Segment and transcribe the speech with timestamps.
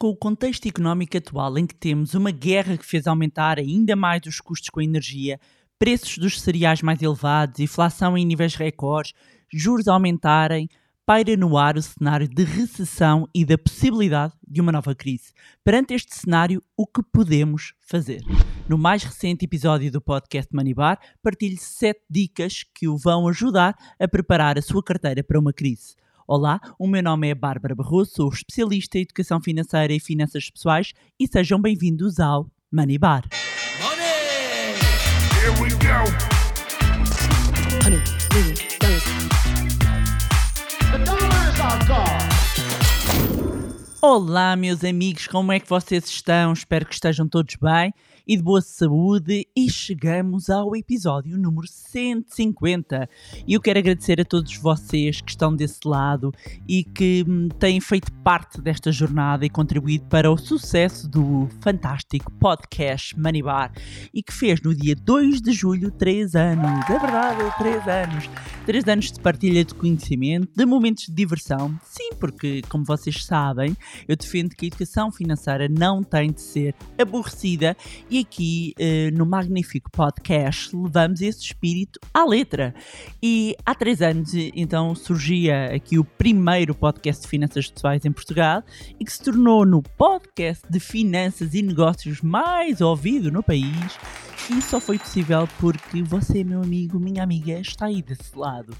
[0.00, 4.22] Com o contexto económico atual em que temos uma guerra que fez aumentar ainda mais
[4.24, 5.38] os custos com a energia,
[5.78, 9.12] preços dos cereais mais elevados, inflação em níveis recordes,
[9.52, 10.70] juros aumentarem,
[11.04, 15.34] paira no ar o cenário de recessão e da possibilidade de uma nova crise.
[15.62, 18.22] Perante este cenário, o que podemos fazer?
[18.66, 24.08] No mais recente episódio do podcast Manibar, partilho 7 dicas que o vão ajudar a
[24.08, 25.94] preparar a sua carteira para uma crise.
[26.32, 30.92] Olá, o meu nome é Bárbara Barroso, sou especialista em educação financeira e finanças pessoais
[31.18, 33.24] e sejam bem-vindos ao Money Bar.
[33.82, 34.78] Money!
[37.82, 37.98] Honey,
[41.58, 42.30] our God.
[44.00, 46.52] Olá, meus amigos, como é que vocês estão?
[46.52, 47.92] Espero que estejam todos bem
[48.30, 53.08] e de boa saúde e chegamos ao episódio número 150.
[53.44, 56.32] E eu quero agradecer a todos vocês que estão desse lado
[56.68, 62.30] e que hum, têm feito parte desta jornada e contribuído para o sucesso do fantástico
[62.34, 63.72] podcast Money Bar
[64.14, 66.88] e que fez no dia 2 de julho 3 anos.
[66.88, 68.30] É verdade, 3 anos.
[68.64, 71.76] 3 anos de partilha de conhecimento, de momentos de diversão.
[71.82, 76.76] Sim, porque, como vocês sabem, eu defendo que a educação financeira não tem de ser
[76.96, 77.76] aborrecida
[78.08, 82.74] e aqui uh, no magnífico podcast levamos esse espírito à letra.
[83.22, 88.62] E há três anos, então, surgia aqui o primeiro podcast de finanças pessoais em Portugal
[88.98, 93.98] e que se tornou no podcast de finanças e negócios mais ouvido no país.
[94.48, 98.76] E só foi possível porque você, meu amigo, minha amiga, está aí desse lado.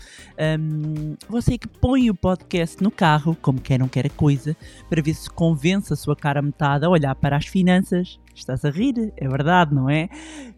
[0.59, 4.57] Um, você que põe o podcast no carro, como quer não quer a coisa,
[4.89, 8.71] para ver se convence a sua cara metade a olhar para as finanças Estás a
[8.71, 9.13] rir?
[9.17, 10.09] É verdade, não é?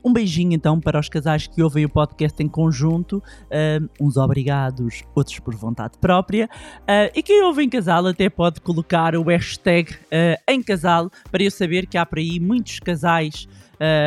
[0.05, 5.03] Um beijinho então para os casais que ouvem o podcast em conjunto, uh, uns obrigados,
[5.15, 6.49] outros por vontade própria.
[6.83, 11.43] Uh, e quem ouve em casal até pode colocar o hashtag uh, em casal para
[11.43, 13.49] eu saber que há por aí muitos casais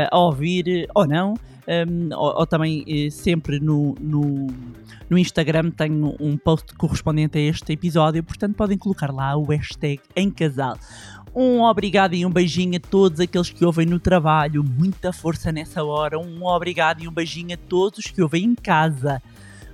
[0.10, 1.34] a ouvir ou não.
[1.68, 4.48] Um, ou, ou, também sempre no, no,
[5.10, 10.00] no, Instagram tenho um post correspondente a este episódio, portanto podem colocar lá o hashtag
[10.16, 10.78] em casal.
[11.36, 15.84] Um obrigado e um beijinho a todos aqueles que ouvem no trabalho, muita força nessa
[15.84, 16.18] hora.
[16.18, 19.22] Um obrigado e um beijinho a todos os que ouvem em casa.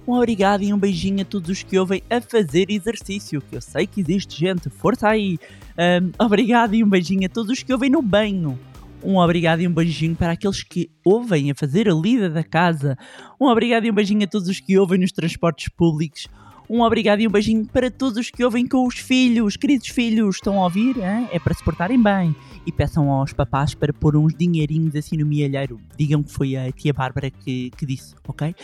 [0.08, 3.62] Um obrigado e um beijinho a todos os que ouvem a fazer exercício, que eu
[3.62, 5.38] sei que existe gente, força aí.
[5.78, 8.58] Um, obrigado e um beijinho a todos os que ouvem no banho.
[9.04, 12.98] Um obrigado e um beijinho para aqueles que ouvem a fazer a lida da casa.
[13.40, 16.28] Um obrigado e um beijinho a todos os que ouvem nos transportes públicos.
[16.74, 19.58] Um obrigado e um beijinho para todos os que ouvem com os filhos.
[19.58, 20.96] Queridos filhos, estão a ouvir?
[20.96, 21.28] Hein?
[21.30, 22.34] É para se portarem bem.
[22.66, 25.82] E peçam aos papás para pôr uns dinheirinhos assim no mielheiro.
[25.98, 28.56] Digam que foi a tia Bárbara que, que disse, ok?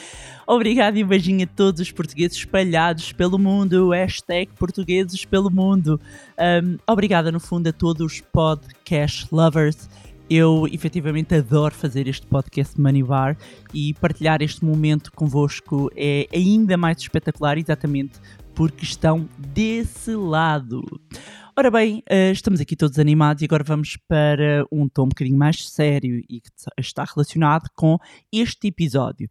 [0.47, 3.90] Obrigado e um beijinho a todos os portugueses espalhados pelo mundo.
[3.90, 6.00] Hashtag portugueses pelo mundo.
[6.39, 9.89] Um, obrigada, no fundo, a todos os podcast lovers
[10.29, 13.38] eu efetivamente adoro fazer este podcast Money Bar
[13.73, 18.19] e partilhar este momento convosco é ainda mais espetacular, exatamente
[18.53, 20.83] porque estão desse lado.
[21.55, 25.38] Ora bem, eh, estamos aqui todos animados e agora vamos para um tom um bocadinho
[25.38, 27.97] mais sério e que está relacionado com
[28.31, 29.29] este episódio.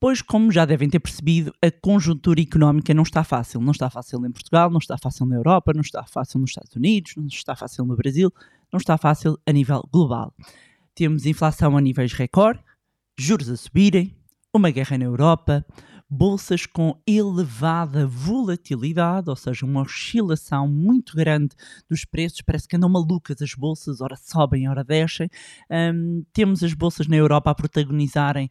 [0.00, 3.60] Pois, como já devem ter percebido, a conjuntura económica não está fácil.
[3.60, 6.74] Não está fácil em Portugal, não está fácil na Europa, não está fácil nos Estados
[6.76, 8.32] Unidos, não está fácil no Brasil,
[8.72, 10.34] não está fácil a nível global.
[10.94, 12.60] Temos inflação a níveis recorde,
[13.18, 14.16] juros a subirem,
[14.52, 15.64] uma guerra na Europa,
[16.10, 21.54] bolsas com elevada volatilidade, ou seja, uma oscilação muito grande
[21.88, 25.28] dos preços, parece que andam malucas as bolsas, ora sobem, ora descem.
[25.70, 28.48] Um, temos as bolsas na Europa a protagonizarem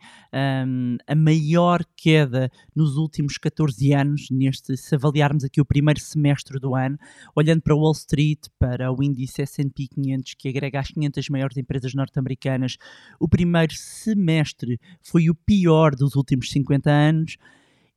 [0.67, 6.59] um, a maior queda nos últimos 14 anos, neste, se avaliarmos aqui o primeiro semestre
[6.59, 6.97] do ano,
[7.35, 11.95] olhando para Wall Street, para o índice S&P 500, que agrega as 500 maiores empresas
[11.95, 12.77] norte-americanas,
[13.19, 17.37] o primeiro semestre foi o pior dos últimos 50 anos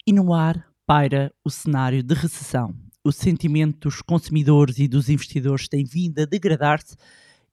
[0.07, 2.75] e no ar paira o cenário de recessão.
[3.05, 6.97] O sentimento dos consumidores e dos investidores tem vindo a degradar-se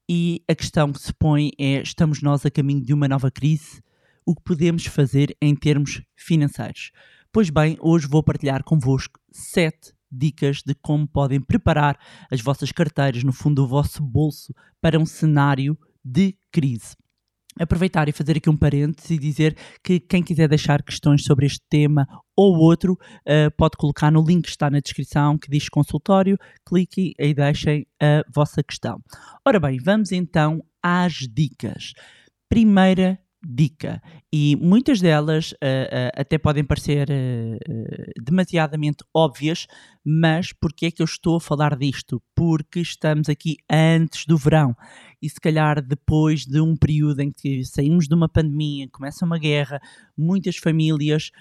[0.10, 3.82] e a questão que se põe é: estamos nós a caminho de uma nova crise?
[4.26, 6.92] O que podemos fazer em termos financeiros?
[7.32, 12.00] Pois bem, hoje vou partilhar convosco sete dicas de como podem preparar
[12.32, 16.96] as vossas carteiras, no fundo, o vosso bolso, para um cenário de crise
[17.60, 21.62] aproveitar e fazer aqui um parênteses e dizer que quem quiser deixar questões sobre este
[21.70, 22.06] tema
[22.36, 27.14] ou outro, uh, pode colocar no link que está na descrição que diz consultório, cliquem
[27.20, 29.00] e deixem a vossa questão.
[29.46, 31.94] Ora bem, vamos então às dicas.
[32.48, 34.02] Primeira dica.
[34.34, 37.08] E muitas delas uh, uh, até podem parecer
[38.22, 39.68] demasiadamente óbvias,
[40.10, 42.24] Mas porquê é que eu estou a falar disto?
[42.34, 44.74] Porque estamos aqui antes do verão
[45.22, 49.38] e se calhar depois de um período em que saímos de uma pandemia, começa uma
[49.38, 49.82] guerra,
[50.18, 51.32] muitas famílias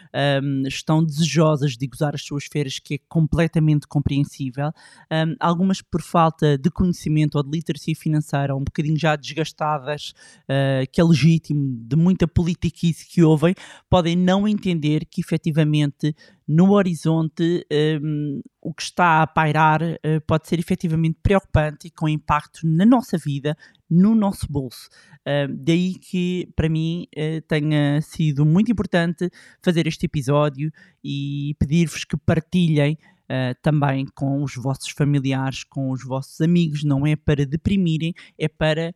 [0.42, 4.72] um, estão desejosas de gozar as suas férias, que é completamente compreensível.
[5.12, 10.90] Um, algumas por falta de conhecimento ou de literacia financeira, um bocadinho já desgastadas, uh,
[10.90, 13.54] que é legítimo, de muita politiquice que ouvem,
[13.88, 17.66] podem não entender que efetivamente no horizonte
[18.00, 22.86] um, o que está a pairar uh, pode ser efetivamente preocupante e com impacto na
[22.86, 23.56] nossa vida,
[23.90, 24.88] no nosso bolso.
[25.20, 29.28] Uh, daí que para mim uh, tenha sido muito importante
[29.62, 30.70] fazer este episódio
[31.02, 32.96] e pedir-vos que partilhem
[33.28, 38.46] Uh, também com os vossos familiares, com os vossos amigos, não é para deprimirem, é
[38.46, 38.94] para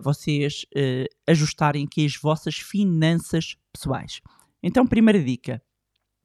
[0.00, 0.64] vocês
[1.28, 4.22] ajustarem aqui as vossas finanças pessoais.
[4.62, 5.60] Então, primeira dica: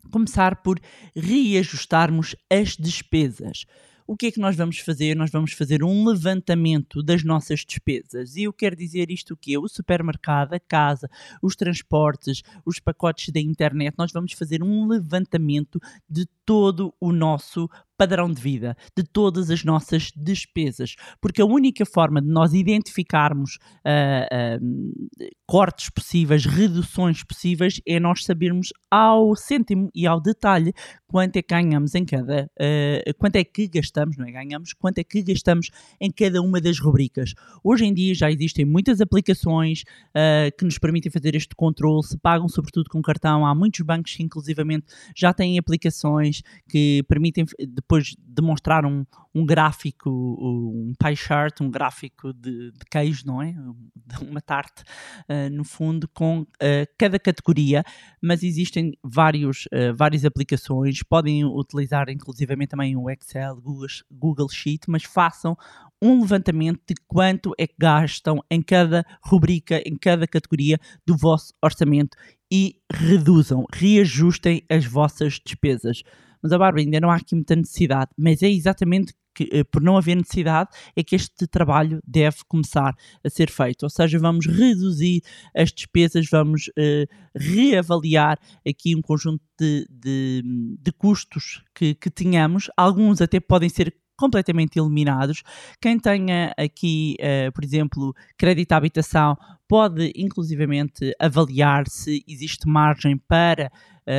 [0.09, 0.79] começar por
[1.15, 3.65] reajustarmos as despesas.
[4.11, 5.15] O que é que nós vamos fazer?
[5.15, 8.35] Nós vamos fazer um levantamento das nossas despesas.
[8.35, 9.57] E eu quero dizer isto o quê?
[9.57, 11.09] O supermercado, a casa,
[11.41, 17.69] os transportes, os pacotes da internet, nós vamos fazer um levantamento de todo o nosso
[18.01, 23.59] padrão de vida, de todas as nossas despesas, porque a única forma de nós identificarmos
[23.85, 30.73] uh, uh, cortes possíveis, reduções possíveis, é nós sabermos ao cêntimo e ao detalhe
[31.05, 34.31] quanto é que ganhamos em cada, uh, quanto é que gastamos, não é?
[34.31, 35.69] Ganhamos, quanto é que gastamos
[35.99, 37.35] em cada uma das rubricas.
[37.63, 39.83] Hoje em dia já existem muitas aplicações
[40.57, 44.23] que nos permitem fazer este controle, se pagam sobretudo com cartão, há muitos bancos que
[44.23, 47.45] inclusivamente já têm aplicações que permitem
[47.91, 49.05] depois demonstrar um,
[49.35, 53.53] um gráfico, um pie chart, um gráfico de, de queijo, não é?
[54.21, 54.83] Uma tarte,
[55.29, 56.47] uh, no fundo, com uh,
[56.97, 57.83] cada categoria,
[58.21, 64.89] mas existem vários, uh, várias aplicações, podem utilizar inclusivamente também o Excel, Google, Google Sheet,
[64.89, 65.57] mas façam
[66.01, 71.53] um levantamento de quanto é que gastam em cada rubrica, em cada categoria do vosso
[71.61, 72.17] orçamento
[72.49, 76.03] e reduzam, reajustem as vossas despesas
[76.41, 79.81] mas a Bárbara ainda não há aqui muita necessidade, mas é exatamente que, eh, por
[79.81, 82.93] não haver necessidade, é que este trabalho deve começar
[83.23, 83.83] a ser feito.
[83.83, 85.21] Ou seja, vamos reduzir
[85.55, 90.43] as despesas, vamos uh, reavaliar aqui um conjunto de, de,
[90.79, 92.69] de custos que, que tínhamos.
[92.75, 95.41] Alguns até podem ser completamente eliminados.
[95.81, 99.35] Quem tenha aqui, uh, por exemplo, crédito à habitação,
[99.67, 103.71] pode inclusivamente avaliar se existe margem para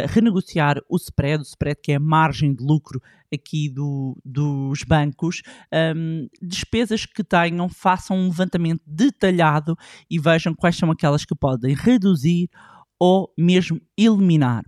[0.08, 3.00] renegociar o spread, o spread que é a margem de lucro
[3.34, 5.43] aqui do, dos bancos,
[5.96, 9.76] um, despesas que tenham, façam um levantamento detalhado
[10.11, 12.49] e vejam quais são aquelas que podem reduzir
[12.99, 14.64] ou mesmo eliminar.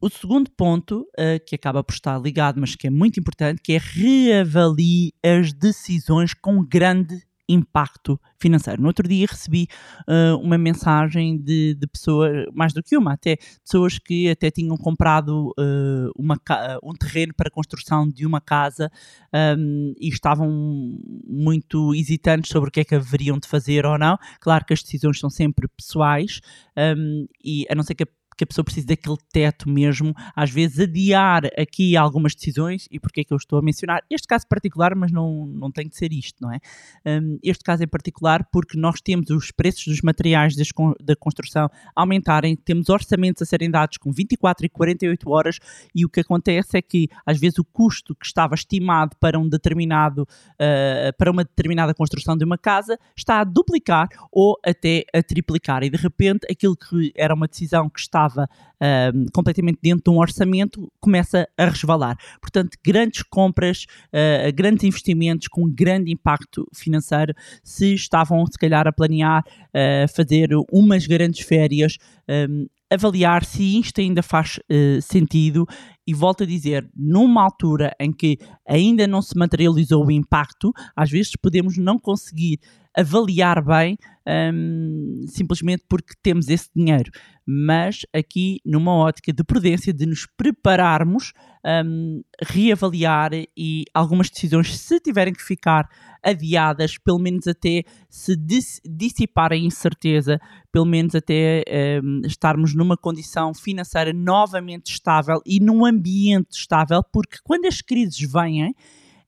[0.00, 3.72] O segundo ponto, uh, que acaba por estar ligado, mas que é muito importante, que
[3.72, 8.80] é reavalie as decisões com grande impacto financeiro.
[8.80, 9.68] No outro dia recebi
[10.08, 14.76] uh, uma mensagem de, de pessoas, mais do que uma até, pessoas que até tinham
[14.76, 16.38] comprado uh, uma,
[16.82, 18.90] um terreno para a construção de uma casa
[19.58, 20.48] um, e estavam
[21.26, 24.18] muito hesitantes sobre o que é que haveriam de fazer ou não.
[24.40, 26.40] Claro que as decisões são sempre pessoais
[26.76, 30.50] um, e a não ser que a que a pessoa precisa daquele teto mesmo, às
[30.50, 34.46] vezes adiar aqui algumas decisões, e porque é que eu estou a mencionar este caso
[34.46, 36.58] particular, mas não, não tem que ser isto, não é?
[37.06, 40.68] Um, este caso em particular porque nós temos os preços dos materiais das,
[41.00, 45.58] da construção aumentarem, temos orçamentos a serem dados com 24 e 48 horas,
[45.94, 49.48] e o que acontece é que às vezes o custo que estava estimado para um
[49.48, 55.22] determinado, uh, para uma determinada construção de uma casa está a duplicar ou até a
[55.22, 58.48] triplicar, e de repente aquilo que era uma decisão que estava estava
[59.32, 62.16] completamente dentro de um orçamento, começa a resvalar.
[62.40, 67.32] Portanto, grandes compras, uh, grandes investimentos com grande impacto financeiro,
[67.64, 71.96] se estavam, se calhar, a planear uh, fazer umas grandes férias,
[72.28, 75.66] um, avaliar se isto ainda faz uh, sentido
[76.06, 81.10] e volto a dizer, numa altura em que ainda não se materializou o impacto, às
[81.10, 82.60] vezes podemos não conseguir
[82.96, 87.10] avaliar bem um, simplesmente porque temos esse dinheiro.
[87.46, 91.32] Mas aqui, numa ótica de prudência, de nos prepararmos,
[91.64, 95.88] um, reavaliar e algumas decisões, se tiverem que ficar
[96.22, 98.34] adiadas, pelo menos até se
[98.84, 100.40] dissiparem incerteza,
[100.72, 101.62] pelo menos até
[102.02, 108.18] um, estarmos numa condição financeira novamente estável e num ambiente estável, porque quando as crises
[108.28, 108.74] vêm,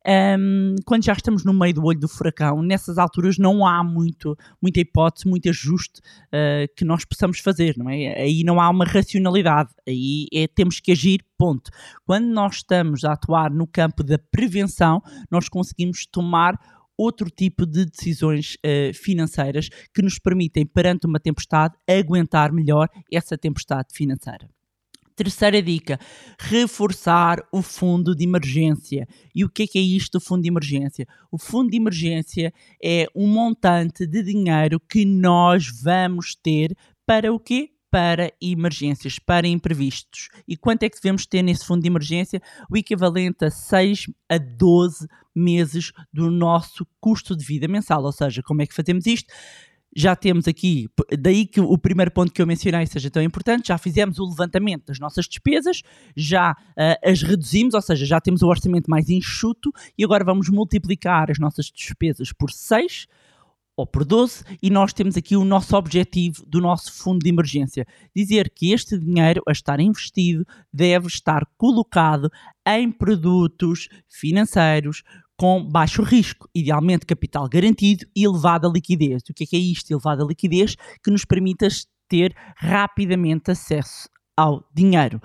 [0.06, 4.36] um, quando já estamos no meio do olho do furacão, nessas alturas não há muito,
[4.60, 8.20] muita hipótese, muito ajuste uh, que nós possamos fazer, não é?
[8.20, 11.70] Aí não há uma racionalidade, aí é, temos que agir, ponto.
[12.06, 16.58] Quando nós estamos a atuar no campo da prevenção, nós conseguimos tomar
[16.96, 23.38] outro tipo de decisões uh, financeiras que nos permitem, perante uma tempestade, aguentar melhor essa
[23.38, 24.48] tempestade financeira.
[25.18, 25.98] Terceira dica:
[26.38, 29.04] reforçar o fundo de emergência.
[29.34, 31.08] E o que é, que é isto do fundo de emergência?
[31.28, 36.72] O fundo de emergência é um montante de dinheiro que nós vamos ter
[37.04, 37.70] para o quê?
[37.90, 40.28] Para emergências, para imprevistos.
[40.46, 42.40] E quanto é que devemos ter nesse fundo de emergência?
[42.70, 48.04] O equivalente a 6 a 12 meses do nosso custo de vida mensal.
[48.04, 49.34] Ou seja, como é que fazemos isto?
[49.96, 53.78] Já temos aqui, daí que o primeiro ponto que eu mencionei seja tão importante, já
[53.78, 55.82] fizemos o levantamento das nossas despesas,
[56.16, 60.48] já uh, as reduzimos, ou seja, já temos o orçamento mais enxuto e agora vamos
[60.48, 63.06] multiplicar as nossas despesas por 6
[63.78, 67.86] ou por 12 e nós temos aqui o nosso objetivo do nosso fundo de emergência.
[68.14, 72.28] Dizer que este dinheiro a estar investido deve estar colocado
[72.66, 75.04] em produtos financeiros
[75.38, 79.22] com baixo risco, idealmente capital garantido e elevada liquidez.
[79.30, 79.90] O que é, que é isto?
[79.90, 81.68] Elevada liquidez que nos permita
[82.08, 85.20] ter rapidamente acesso ao dinheiro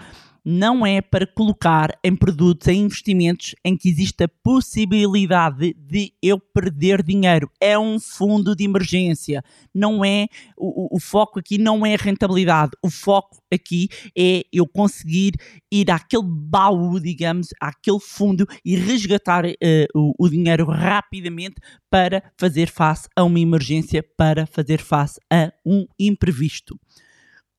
[0.45, 6.39] não é para colocar em produtos, em investimentos em que existe a possibilidade de eu
[6.39, 7.49] perder dinheiro.
[7.61, 9.43] É um fundo de emergência.
[9.73, 12.71] Não é o, o foco aqui não é rentabilidade.
[12.83, 15.33] O foco aqui é eu conseguir
[15.71, 19.51] ir àquele baú, digamos, àquele fundo e resgatar uh,
[19.95, 21.55] o, o dinheiro rapidamente
[21.89, 26.77] para fazer face a uma emergência, para fazer face a um imprevisto.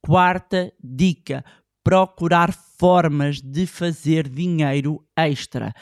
[0.02, 1.42] Quarta dica:
[1.84, 5.72] procurar formas de fazer dinheiro extra.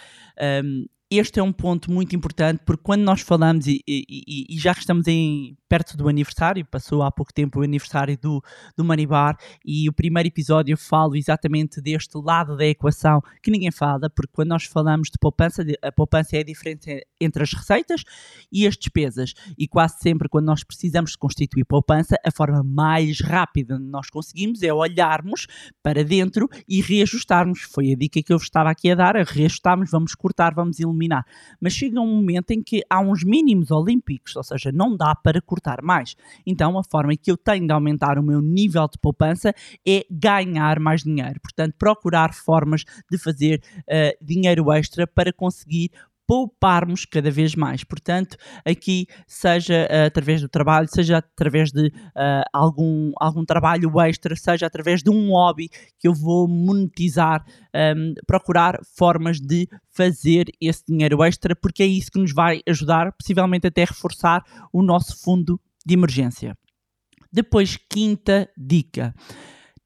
[0.63, 0.87] Um,
[1.19, 5.07] este é um ponto muito importante porque quando nós falamos e, e, e, já estamos
[5.07, 8.43] em perto do aniversário, passou há pouco tempo o aniversário do,
[8.77, 13.71] do Manibar e o primeiro episódio eu falo exatamente deste lado da equação que ninguém
[13.71, 16.91] fala, porque quando nós falamos de poupança, a poupança é a diferença
[17.21, 18.05] entre as receitas
[18.51, 23.21] e as despesas e quase sempre quando nós precisamos de constituir poupança, a forma mais
[23.21, 25.47] rápida de nós conseguimos é olharmos
[25.83, 27.63] para dentro e reajustarmos.
[27.63, 31.02] Foi a dica que eu estava aqui a dar, a reajustarmos, vamos cortar, vamos eliminar
[31.61, 35.41] Mas chega um momento em que há uns mínimos olímpicos, ou seja, não dá para
[35.41, 36.17] cortar mais.
[36.47, 39.55] Então, a forma que eu tenho de aumentar o meu nível de poupança
[39.87, 41.41] é ganhar mais dinheiro.
[41.41, 45.91] Portanto, procurar formas de fazer uh, dinheiro extra para conseguir
[46.27, 47.85] pouparmos cada vez mais.
[47.85, 54.35] Portanto, aqui, seja uh, através do trabalho, seja através de uh, algum, algum trabalho extra,
[54.37, 60.47] seja através de um hobby que eu vou monetizar, um, ehm, procurar formas de fazer
[60.61, 65.21] esse dinheiro extra, porque é isso que nos vai ajudar, possivelmente até reforçar o nosso
[65.23, 66.57] fundo de emergência.
[67.33, 69.15] Depois, quinta dica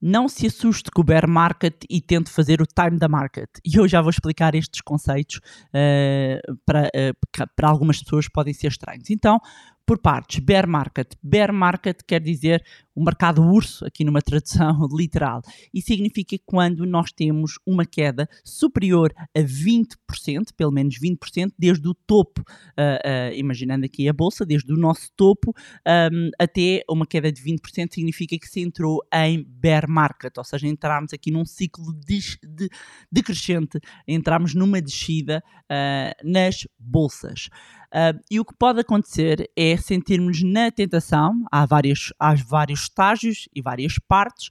[0.01, 3.49] não se assuste com o bear market e tente fazer o time da market.
[3.65, 5.37] E eu já vou explicar estes conceitos
[5.69, 9.11] uh, para, uh, para algumas pessoas podem ser estranhos.
[9.11, 9.41] Então,
[9.87, 11.15] por partes, bear market.
[11.23, 12.65] Bear market quer dizer
[12.97, 19.13] o mercado urso, aqui numa tradução literal, e significa quando nós temos uma queda superior
[19.37, 24.73] a 20%, pelo menos 20%, desde o topo, uh, uh, imaginando aqui a bolsa, desde
[24.73, 25.55] o nosso topo
[25.87, 30.67] um, até uma queda de 20%, significa que se entrou em bear market, ou seja,
[30.67, 32.69] entramos aqui num ciclo de, de,
[33.13, 33.79] decrescente,
[34.09, 37.51] entramos numa descida uh, nas bolsas.
[37.97, 43.49] Uh, e o que pode acontecer é sentirmos na tentação, há, várias, há vários estágios
[43.55, 44.51] e várias partes.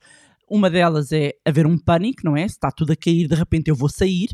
[0.50, 2.48] Uma delas é haver um pânico, não é?
[2.48, 4.30] Se está tudo a cair, de repente eu vou sair.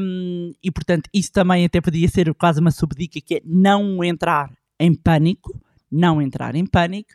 [0.00, 4.52] Um, e portanto, isso também até podia ser quase uma subdica que é não entrar
[4.78, 7.10] em pânico, não entrar em pânico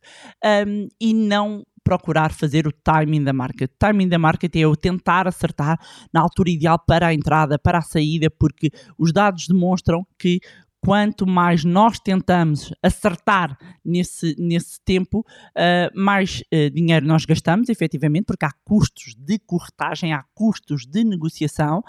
[0.68, 3.72] um, e não procurar fazer o timing da market.
[3.80, 5.77] Timing da market é o tentar acertar
[6.13, 10.39] na altura ideal para a entrada, para a saída, porque os dados demonstram que
[10.84, 18.25] quanto mais nós tentamos acertar nesse, nesse tempo, uh, mais uh, dinheiro nós gastamos, efetivamente,
[18.25, 21.82] porque há custos de corretagem, há custos de negociação,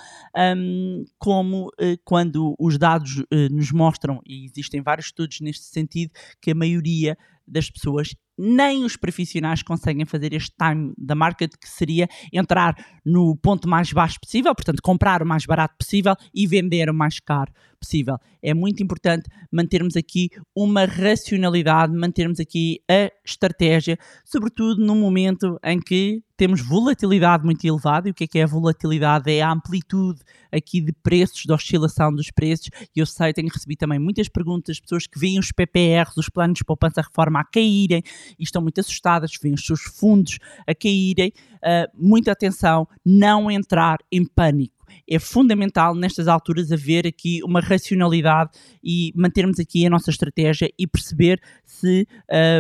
[0.57, 6.53] um, como uh, quando os dados nos mostram, e existem vários estudos neste sentido, que
[6.53, 12.09] a maioria das pessoas nem os profissionais conseguem fazer este time da market, que seria
[12.33, 12.75] entrar
[13.05, 17.21] no ponto mais baixo possível, portanto, comprar o mais barato possível e vender o mais
[17.21, 18.17] caro possível.
[18.43, 25.79] É muito importante mantermos aqui uma racionalidade, mantermos aqui a estratégia, sobretudo no momento em
[25.79, 28.09] que temos volatilidade muito elevada.
[28.09, 29.31] E o que é que é a volatilidade?
[29.31, 30.21] É a amplitude
[30.53, 32.69] aqui de preços, de oscilação dos preços.
[32.95, 36.59] E eu sei, tenho recebido também muitas perguntas, pessoas que veem os PPRs, os planos
[36.59, 38.03] de poupança reforma a caírem
[38.39, 41.33] e estão muito assustadas, veem os seus fundos a caírem.
[41.57, 48.51] Uh, muita atenção, não entrar em pânico é fundamental nestas alturas haver aqui uma racionalidade
[48.83, 52.07] e mantermos aqui a nossa estratégia e perceber se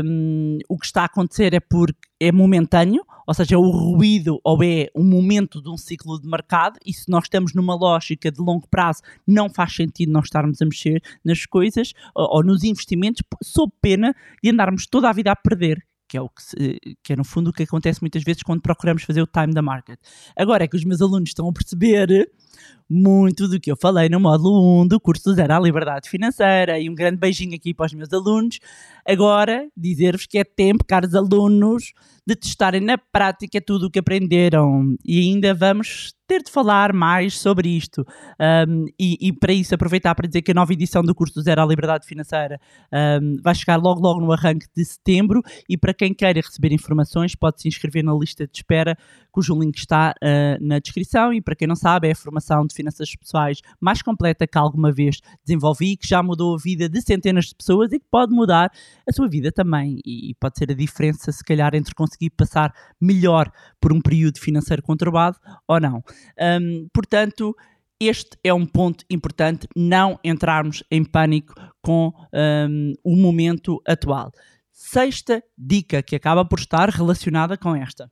[0.04, 4.40] um, o que está a acontecer é porque é momentâneo, ou seja, é o ruído
[4.42, 8.30] ou é um momento de um ciclo de mercado, e se nós estamos numa lógica
[8.30, 12.64] de longo prazo, não faz sentido nós estarmos a mexer nas coisas ou, ou nos
[12.64, 17.12] investimentos, sob pena de andarmos toda a vida a perder que é, o que, que
[17.12, 19.98] é no fundo o que acontece muitas vezes quando procuramos fazer o time da market.
[20.36, 22.30] Agora é que os meus alunos estão a perceber
[22.88, 26.88] muito do que eu falei no módulo 1 do curso Zero à Liberdade Financeira e
[26.88, 28.60] um grande beijinho aqui para os meus alunos.
[29.04, 31.92] Agora, dizer-vos que é tempo, caros alunos,
[32.24, 37.38] de testarem na prática tudo o que aprenderam e ainda vamos ter de falar mais
[37.38, 38.04] sobre isto.
[38.68, 41.42] Um, e, e, para isso, aproveitar para dizer que a nova edição do curso do
[41.42, 42.58] Zero à Liberdade Financeira
[43.20, 45.42] um, vai chegar logo, logo no arranque de setembro.
[45.68, 48.96] E para quem queira receber informações, pode se inscrever na lista de espera,
[49.34, 51.34] cujo link está uh, na descrição.
[51.34, 54.92] E para quem não sabe, é a formação de finanças pessoais mais completa que alguma
[54.92, 58.70] vez desenvolvi, que já mudou a vida de centenas de pessoas e que pode mudar
[59.08, 59.98] a sua vida também.
[60.06, 63.50] E pode ser a diferença, se calhar, entre conseguir passar melhor
[63.80, 65.36] por um período financeiro conturbado
[65.66, 66.00] ou não.
[66.40, 67.56] Um, portanto,
[68.00, 74.30] este é um ponto importante, não entrarmos em pânico com um, o momento atual.
[74.70, 78.08] Sexta dica que acaba por estar relacionada com esta: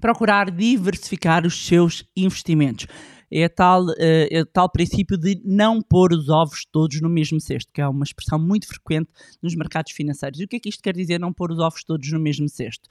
[0.00, 2.86] procurar diversificar os seus investimentos.
[3.32, 7.70] É tal, uh, é tal princípio de não pôr os ovos todos no mesmo cesto,
[7.72, 9.08] que é uma expressão muito frequente
[9.40, 10.40] nos mercados financeiros.
[10.40, 12.48] E o que é que isto quer dizer, não pôr os ovos todos no mesmo
[12.48, 12.88] cesto?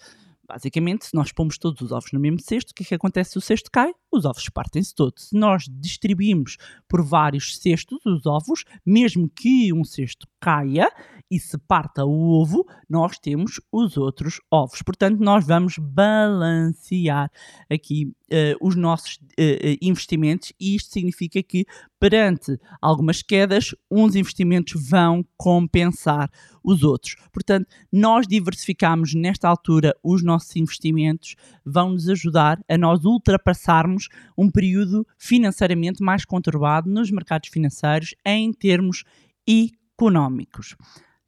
[0.49, 3.33] Basicamente, se nós pomos todos os ovos no mesmo cesto, o que é que acontece
[3.33, 3.93] se o cesto cai?
[4.11, 5.25] Os ovos partem-se todos.
[5.29, 10.91] Se nós distribuímos por vários cestos os ovos, mesmo que um cesto caia
[11.29, 14.81] e se parta o ovo, nós temos os outros ovos.
[14.81, 17.31] Portanto, nós vamos balancear
[17.69, 21.65] aqui uh, os nossos uh, investimentos e isto significa que
[21.99, 26.29] perante algumas quedas, uns investimentos vão compensar
[26.63, 27.15] os outros.
[27.31, 34.49] Portanto, nós diversificamos nesta altura os nossos investimentos, vão nos ajudar a nós ultrapassarmos um
[34.49, 39.03] período financeiramente mais conturbado nos mercados financeiros em termos
[39.47, 40.75] económicos.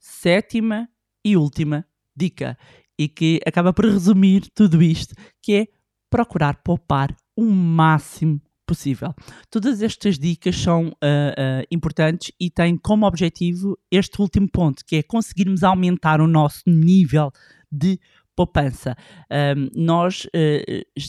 [0.01, 0.89] Sétima
[1.23, 1.85] e última
[2.15, 2.57] dica,
[2.99, 5.67] e que acaba por resumir tudo isto, que é
[6.09, 9.13] procurar poupar o máximo possível.
[9.49, 14.95] Todas estas dicas são uh, uh, importantes e têm como objetivo este último ponto, que
[14.97, 17.31] é conseguirmos aumentar o nosso nível
[17.71, 17.99] de
[18.35, 18.95] poupança.
[19.29, 21.01] Um, nós, uh,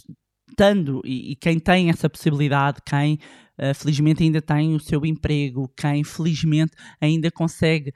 [0.53, 3.19] estando, e, e, quem tem essa possibilidade, quem
[3.59, 7.93] uh, felizmente ainda tem o seu emprego, quem felizmente ainda consegue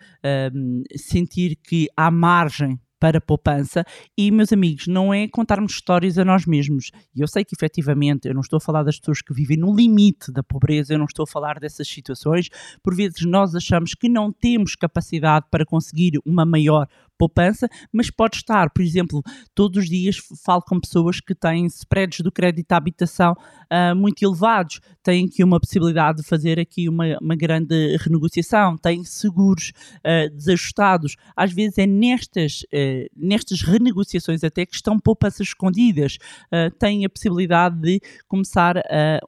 [0.52, 3.84] um, sentir que há margem para poupança
[4.16, 6.90] e, meus amigos, não é contarmos histórias a nós mesmos.
[7.14, 9.74] E eu sei que efetivamente eu não estou a falar das pessoas que vivem no
[9.74, 12.48] limite da pobreza, eu não estou a falar dessas situações.
[12.82, 18.36] Por vezes nós achamos que não temos capacidade para conseguir uma maior poupança, mas pode
[18.36, 19.22] estar, por exemplo,
[19.54, 24.22] todos os dias falo com pessoas que têm spreads do crédito à habitação uh, muito
[24.22, 30.34] elevados, têm aqui uma possibilidade de fazer aqui uma, uma grande renegociação, têm seguros uh,
[30.34, 31.16] desajustados.
[31.36, 36.18] Às vezes é nestas, uh, nestas renegociações até que estão poupanças escondidas,
[36.78, 38.74] têm a possibilidade de começar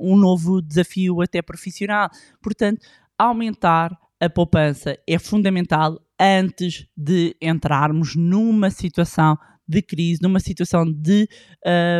[0.01, 2.09] um novo desafio até profissional.
[2.43, 2.81] Portanto,
[3.19, 11.29] aumentar a poupança é fundamental antes de entrarmos numa situação de crise, numa situação de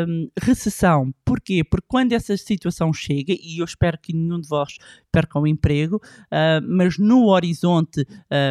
[0.07, 1.13] um, recessão.
[1.25, 1.63] Porquê?
[1.63, 4.77] Porque quando essa situação chega, e eu espero que nenhum de vós
[5.13, 8.07] perca o emprego, uh, mas no horizonte,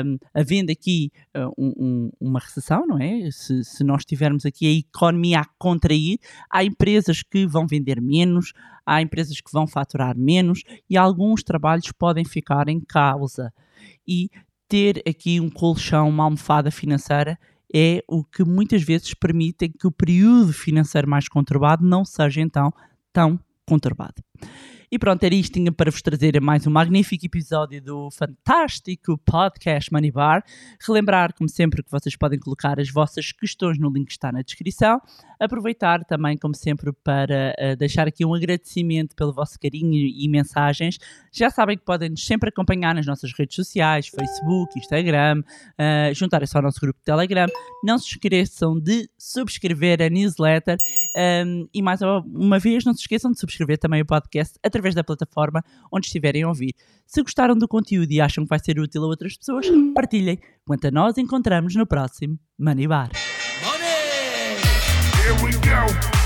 [0.05, 3.29] um, havendo aqui uh, um, uma recessão, não é?
[3.31, 6.19] Se, se nós tivermos aqui a economia a contrair,
[6.51, 8.53] há empresas que vão vender menos,
[8.85, 13.51] há empresas que vão faturar menos e alguns trabalhos podem ficar em causa.
[14.07, 14.29] E
[14.67, 17.39] ter aqui um colchão, uma almofada financeira
[17.73, 22.71] é o que muitas vezes permite que o período financeiro mais conturbado não seja então
[23.11, 24.23] tão conturbado.
[24.89, 29.91] E pronto, era isto tinha para vos trazer mais um magnífico episódio do fantástico podcast
[29.91, 30.45] Money Bar.
[30.79, 34.41] Relembrar, como sempre, que vocês podem colocar as vossas questões no link que está na
[34.41, 35.01] descrição.
[35.37, 40.97] Aproveitar também, como sempre, para uh, deixar aqui um agradecimento pelo vosso carinho e mensagens.
[41.33, 46.55] Já sabem que podem nos sempre acompanhar nas nossas redes sociais, Facebook, Instagram, uh, juntarem-se
[46.55, 47.47] ao nosso grupo de Telegram.
[47.83, 50.77] Não se esqueçam de subscrever a newsletter
[51.17, 55.03] Um, e mais uma vez, não se esqueçam de subscrever também o podcast através da
[55.03, 56.75] plataforma onde estiverem a ouvir.
[57.07, 60.37] Se gostaram do conteúdo e acham que vai ser útil a outras pessoas, partilhem.
[60.63, 63.09] Quanto a nós, encontramos no próximo Money Bar.
[63.63, 63.87] Money!
[65.23, 66.16] Here we go.